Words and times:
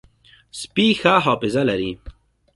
سپي 0.59 0.87
ښه 0.99 1.13
حافظه 1.25 1.61
لري. 1.69 1.91